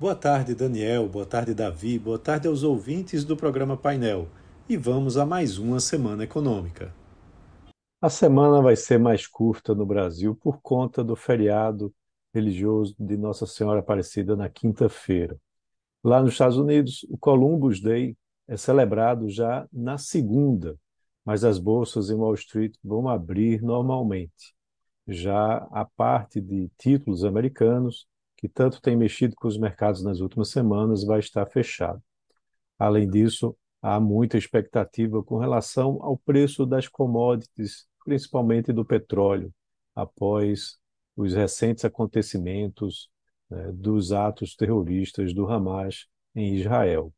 Boa 0.00 0.14
tarde, 0.14 0.54
Daniel. 0.54 1.08
Boa 1.08 1.26
tarde, 1.26 1.52
Davi. 1.52 1.98
Boa 1.98 2.20
tarde 2.20 2.46
aos 2.46 2.62
ouvintes 2.62 3.24
do 3.24 3.36
programa 3.36 3.76
Painel. 3.76 4.28
E 4.68 4.76
vamos 4.76 5.16
a 5.16 5.26
mais 5.26 5.58
uma 5.58 5.80
semana 5.80 6.22
econômica. 6.22 6.94
A 8.00 8.08
semana 8.08 8.62
vai 8.62 8.76
ser 8.76 8.96
mais 8.96 9.26
curta 9.26 9.74
no 9.74 9.84
Brasil 9.84 10.36
por 10.36 10.60
conta 10.62 11.02
do 11.02 11.16
feriado 11.16 11.92
religioso 12.32 12.94
de 12.96 13.16
Nossa 13.16 13.44
Senhora 13.44 13.80
Aparecida 13.80 14.36
na 14.36 14.48
quinta-feira. 14.48 15.36
Lá 16.04 16.22
nos 16.22 16.34
Estados 16.34 16.58
Unidos, 16.58 17.04
o 17.10 17.18
Columbus 17.18 17.80
Day 17.80 18.16
é 18.46 18.56
celebrado 18.56 19.28
já 19.28 19.66
na 19.72 19.98
segunda, 19.98 20.78
mas 21.24 21.42
as 21.42 21.58
bolsas 21.58 22.08
em 22.08 22.14
Wall 22.14 22.34
Street 22.34 22.76
vão 22.84 23.08
abrir 23.08 23.60
normalmente. 23.62 24.54
Já 25.08 25.56
a 25.72 25.84
parte 25.84 26.40
de 26.40 26.70
títulos 26.78 27.24
americanos 27.24 28.06
que 28.38 28.48
tanto 28.48 28.80
tem 28.80 28.96
mexido 28.96 29.34
com 29.34 29.48
os 29.48 29.58
mercados 29.58 30.02
nas 30.02 30.20
últimas 30.20 30.50
semanas, 30.50 31.04
vai 31.04 31.18
estar 31.18 31.44
fechado. 31.46 32.00
Além 32.78 33.10
disso, 33.10 33.56
há 33.82 33.98
muita 33.98 34.38
expectativa 34.38 35.22
com 35.24 35.38
relação 35.38 35.98
ao 36.00 36.16
preço 36.16 36.64
das 36.64 36.86
commodities, 36.86 37.88
principalmente 38.04 38.72
do 38.72 38.84
petróleo, 38.84 39.52
após 39.92 40.78
os 41.16 41.34
recentes 41.34 41.84
acontecimentos 41.84 43.10
né, 43.50 43.72
dos 43.72 44.12
atos 44.12 44.54
terroristas 44.54 45.34
do 45.34 45.48
Hamas 45.50 46.06
em 46.32 46.54
Israel. 46.54 47.12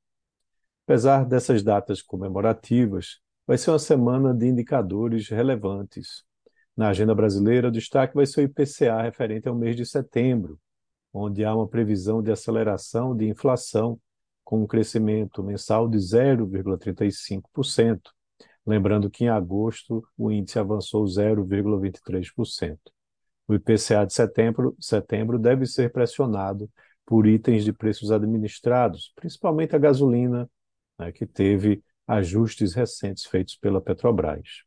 Apesar 0.86 1.26
dessas 1.26 1.62
datas 1.62 2.00
comemorativas, 2.00 3.20
vai 3.46 3.58
ser 3.58 3.70
uma 3.70 3.78
semana 3.78 4.32
de 4.32 4.46
indicadores 4.46 5.28
relevantes. 5.28 6.24
Na 6.74 6.88
agenda 6.88 7.14
brasileira, 7.14 7.68
o 7.68 7.70
destaque 7.70 8.14
vai 8.14 8.24
ser 8.24 8.40
o 8.40 8.44
IPCA 8.44 9.02
referente 9.02 9.46
ao 9.46 9.54
mês 9.54 9.76
de 9.76 9.84
setembro, 9.84 10.58
onde 11.12 11.44
há 11.44 11.54
uma 11.54 11.68
previsão 11.68 12.22
de 12.22 12.30
aceleração 12.30 13.16
de 13.16 13.28
inflação 13.28 14.00
com 14.44 14.62
um 14.62 14.66
crescimento 14.66 15.42
mensal 15.42 15.88
de 15.88 15.98
0,35%. 15.98 18.00
Lembrando 18.66 19.10
que 19.10 19.24
em 19.24 19.28
agosto 19.28 20.02
o 20.16 20.30
índice 20.30 20.58
avançou 20.58 21.04
0,23%. 21.04 22.78
O 23.48 23.54
IPCA 23.54 24.06
de 24.06 24.12
setembro, 24.12 24.76
setembro 24.80 25.38
deve 25.38 25.66
ser 25.66 25.92
pressionado 25.92 26.70
por 27.04 27.26
itens 27.26 27.64
de 27.64 27.72
preços 27.72 28.12
administrados, 28.12 29.12
principalmente 29.16 29.74
a 29.74 29.78
gasolina, 29.78 30.48
né, 30.98 31.10
que 31.10 31.26
teve 31.26 31.82
ajustes 32.06 32.74
recentes 32.74 33.24
feitos 33.24 33.56
pela 33.56 33.80
Petrobras. 33.80 34.62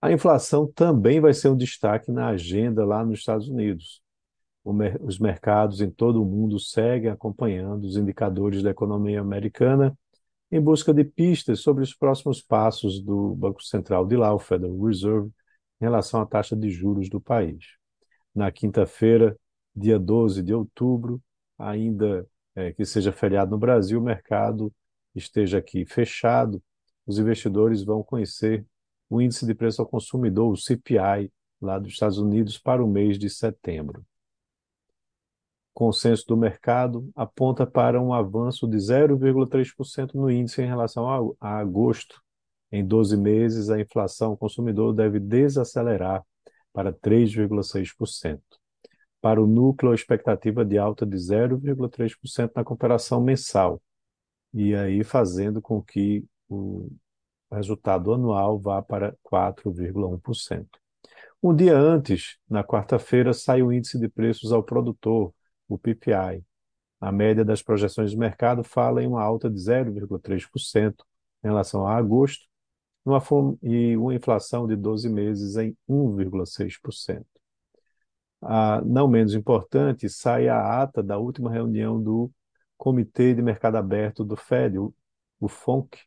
A 0.00 0.10
inflação 0.10 0.66
também 0.66 1.20
vai 1.20 1.32
ser 1.32 1.48
um 1.48 1.56
destaque 1.56 2.10
na 2.10 2.28
agenda 2.28 2.84
lá 2.84 3.04
nos 3.04 3.20
Estados 3.20 3.48
Unidos 3.48 4.02
os 4.64 5.18
mercados 5.18 5.80
em 5.80 5.90
todo 5.90 6.22
o 6.22 6.24
mundo 6.24 6.58
seguem 6.58 7.10
acompanhando 7.10 7.84
os 7.84 7.96
indicadores 7.96 8.62
da 8.62 8.70
economia 8.70 9.20
americana 9.20 9.96
em 10.50 10.60
busca 10.60 10.94
de 10.94 11.04
pistas 11.04 11.60
sobre 11.60 11.82
os 11.82 11.94
próximos 11.94 12.42
passos 12.42 13.00
do 13.00 13.34
Banco 13.34 13.62
Central 13.62 14.06
de 14.06 14.16
lá, 14.16 14.32
o 14.34 14.38
Federal 14.38 14.78
Reserve, 14.80 15.28
em 15.80 15.84
relação 15.84 16.20
à 16.20 16.26
taxa 16.26 16.54
de 16.54 16.70
juros 16.70 17.08
do 17.08 17.20
país. 17.20 17.76
Na 18.34 18.52
quinta-feira, 18.52 19.36
dia 19.74 19.98
12 19.98 20.42
de 20.42 20.54
outubro, 20.54 21.20
ainda 21.58 22.26
é, 22.54 22.72
que 22.72 22.84
seja 22.84 23.12
feriado 23.12 23.50
no 23.50 23.58
Brasil, 23.58 23.98
o 23.98 24.04
mercado 24.04 24.72
esteja 25.14 25.58
aqui 25.58 25.84
fechado, 25.86 26.62
os 27.06 27.18
investidores 27.18 27.82
vão 27.82 28.02
conhecer 28.02 28.64
o 29.08 29.20
índice 29.20 29.46
de 29.46 29.54
preço 29.54 29.82
ao 29.82 29.88
consumidor, 29.88 30.52
o 30.52 30.56
CPI, 30.56 31.32
lá 31.60 31.78
dos 31.78 31.92
Estados 31.92 32.18
Unidos, 32.18 32.58
para 32.58 32.84
o 32.84 32.88
mês 32.88 33.18
de 33.18 33.28
setembro 33.28 34.04
consenso 35.72 36.26
do 36.26 36.36
mercado 36.36 37.08
aponta 37.14 37.66
para 37.66 38.00
um 38.00 38.12
avanço 38.12 38.66
de 38.68 38.76
0,3% 38.76 40.14
no 40.14 40.30
índice 40.30 40.62
em 40.62 40.66
relação 40.66 41.34
a, 41.40 41.58
agosto. 41.60 42.20
Em 42.70 42.84
12 42.84 43.16
meses, 43.16 43.70
a 43.70 43.80
inflação 43.80 44.36
consumidor 44.36 44.94
deve 44.94 45.18
desacelerar 45.18 46.24
para 46.72 46.92
3,6%. 46.92 48.40
Para 49.20 49.40
o 49.42 49.46
núcleo, 49.46 49.92
a 49.92 49.94
expectativa 49.94 50.64
de 50.64 50.78
alta 50.78 51.06
de 51.06 51.16
0,3% 51.16 52.50
na 52.56 52.64
comparação 52.64 53.20
mensal, 53.20 53.80
e 54.52 54.74
aí 54.74 55.04
fazendo 55.04 55.62
com 55.62 55.80
que 55.82 56.24
o 56.48 56.90
resultado 57.50 58.12
anual 58.12 58.58
vá 58.58 58.82
para 58.82 59.14
4,1%. 59.22 60.66
Um 61.42 61.54
dia 61.54 61.76
antes, 61.76 62.36
na 62.48 62.64
quarta-feira, 62.64 63.32
sai 63.32 63.62
o 63.62 63.72
índice 63.72 63.98
de 63.98 64.08
preços 64.08 64.52
ao 64.52 64.62
produtor, 64.62 65.34
o 65.74 65.78
PPI. 65.78 66.44
A 67.00 67.10
média 67.12 67.44
das 67.44 67.62
projeções 67.62 68.10
de 68.10 68.16
mercado 68.16 68.62
fala 68.62 69.02
em 69.02 69.06
uma 69.06 69.22
alta 69.22 69.50
de 69.50 69.58
0,3% 69.58 71.04
em 71.42 71.48
relação 71.48 71.86
a 71.86 71.96
agosto 71.96 72.46
uma 73.04 73.20
e 73.62 73.96
uma 73.96 74.14
inflação 74.14 74.66
de 74.66 74.76
12 74.76 75.08
meses 75.08 75.56
em 75.56 75.76
1,6%. 75.88 77.26
Ah, 78.40 78.80
não 78.84 79.08
menos 79.08 79.34
importante, 79.34 80.08
sai 80.08 80.48
a 80.48 80.82
ata 80.82 81.02
da 81.02 81.18
última 81.18 81.50
reunião 81.50 82.00
do 82.02 82.30
Comitê 82.76 83.34
de 83.34 83.42
Mercado 83.42 83.76
Aberto 83.76 84.24
do 84.24 84.36
Fed, 84.36 84.78
o, 84.78 84.94
o 85.40 85.48
FONC, 85.48 85.98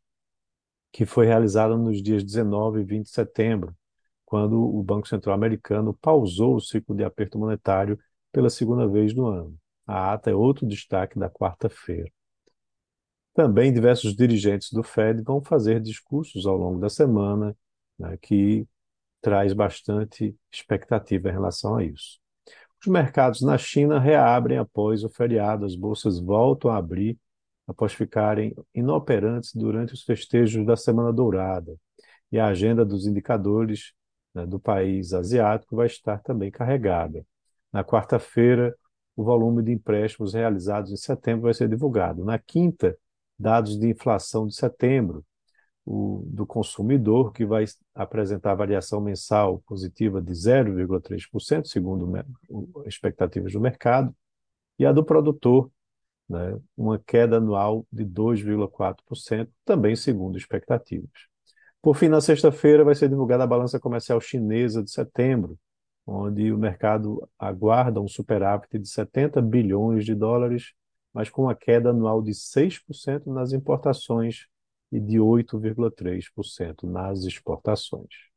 que 0.92 1.06
foi 1.06 1.26
realizada 1.26 1.78
nos 1.78 2.02
dias 2.02 2.24
19 2.24 2.82
e 2.82 2.84
20 2.84 3.06
de 3.06 3.12
setembro, 3.12 3.76
quando 4.26 4.62
o 4.62 4.84
Banco 4.84 5.08
Central 5.08 5.36
Americano 5.36 5.94
pausou 5.94 6.56
o 6.56 6.62
ciclo 6.62 6.96
de 6.96 7.04
aperto 7.04 7.38
monetário 7.38 8.00
pela 8.36 8.50
segunda 8.50 8.86
vez 8.86 9.14
no 9.16 9.28
ano. 9.28 9.58
A 9.88 10.12
ata 10.12 10.30
é 10.30 10.36
outro 10.36 10.68
destaque 10.68 11.18
da 11.18 11.30
quarta-feira. 11.30 12.12
Também 13.34 13.72
diversos 13.72 14.14
dirigentes 14.14 14.74
do 14.74 14.84
Fed 14.84 15.22
vão 15.22 15.42
fazer 15.42 15.80
discursos 15.80 16.46
ao 16.46 16.58
longo 16.58 16.78
da 16.78 16.90
semana, 16.90 17.56
né, 17.98 18.18
que 18.22 18.68
traz 19.22 19.54
bastante 19.54 20.36
expectativa 20.52 21.30
em 21.30 21.32
relação 21.32 21.78
a 21.78 21.84
isso. 21.86 22.20
Os 22.82 22.88
mercados 22.88 23.42
na 23.42 23.58
China 23.58 24.00
reabrem 24.00 24.58
após 24.58 25.06
o 25.06 25.10
feriado, 25.10 25.66
as 25.66 25.76
bolsas 25.78 26.20
voltam 26.20 26.72
a 26.72 26.78
abrir 26.78 27.18
após 27.66 27.94
ficarem 27.94 28.54
inoperantes 28.74 29.56
durante 29.56 29.94
os 29.94 30.04
festejos 30.04 30.66
da 30.66 30.76
Semana 30.76 31.14
Dourada. 31.14 31.78
E 32.30 32.38
a 32.38 32.48
agenda 32.48 32.84
dos 32.84 33.08
indicadores 33.08 33.94
né, 34.34 34.46
do 34.46 34.60
país 34.60 35.14
asiático 35.14 35.74
vai 35.78 35.88
estar 35.88 36.22
também 36.22 36.52
carregada. 36.52 37.26
Na 37.76 37.84
quarta-feira, 37.84 38.74
o 39.18 39.24
volume 39.26 39.62
de 39.62 39.74
empréstimos 39.74 40.34
realizados 40.34 40.94
em 40.94 40.96
setembro 40.96 41.42
vai 41.42 41.54
ser 41.54 41.68
divulgado. 41.68 42.24
Na 42.24 42.40
quinta, 42.40 42.98
dados 43.38 43.78
de 43.78 43.90
inflação 43.90 44.48
de 44.48 44.56
setembro 44.56 45.26
o, 45.86 46.24
do 46.26 46.46
consumidor, 46.46 47.34
que 47.34 47.46
vai 47.46 47.66
apresentar 47.94 48.56
variação 48.56 49.02
mensal 49.02 49.60
positiva 49.68 50.22
de 50.22 50.32
0,3%, 50.32 51.66
segundo 51.68 52.10
as 52.16 52.88
expectativas 52.88 53.52
do 53.52 53.60
mercado, 53.60 54.16
e 54.80 54.86
a 54.86 54.94
do 54.94 55.04
produtor, 55.04 55.70
né, 56.30 56.58
uma 56.78 56.98
queda 56.98 57.40
anual 57.40 57.86
de 57.92 58.06
2,4%, 58.06 59.50
também 59.66 59.98
segundo 59.98 60.38
expectativas. 60.38 61.28
Por 61.82 61.98
fim, 61.98 62.08
na 62.08 62.22
sexta-feira, 62.22 62.86
vai 62.86 62.96
ser 62.96 63.10
divulgada 63.10 63.44
a 63.44 63.48
balança 63.48 63.82
comercial 63.82 64.22
chinesa 64.22 64.82
de 64.82 64.90
setembro, 64.90 65.60
onde 66.06 66.52
o 66.52 66.58
mercado 66.58 67.28
aguarda 67.38 68.02
um 68.02 68.08
superávit 68.08 68.78
de 68.78 68.88
70 68.88 69.42
bilhões 69.42 70.06
de 70.06 70.14
dólares, 70.14 70.74
mas 71.14 71.30
com 71.30 71.44
uma 71.44 71.56
queda 71.56 71.90
anual 71.90 72.22
de 72.22 72.34
6% 72.34 73.28
nas 73.28 73.54
importações 73.54 74.48
e 74.92 75.00
de 75.00 75.18
8,3% 75.18 76.84
nas 76.84 77.24
exportações. 77.24 78.30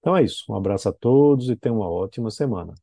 Então 0.00 0.16
é 0.16 0.22
isso. 0.22 0.44
Um 0.48 0.54
abraço 0.54 0.88
a 0.88 0.92
todos 0.92 1.48
e 1.48 1.56
tenham 1.56 1.78
uma 1.78 1.88
ótima 1.88 2.30
semana. 2.30 2.74